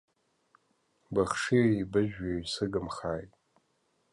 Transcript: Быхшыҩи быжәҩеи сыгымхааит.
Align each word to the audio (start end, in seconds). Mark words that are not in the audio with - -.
Быхшыҩи 1.13 1.89
быжәҩеи 1.91 2.41
сыгымхааит. 2.51 3.31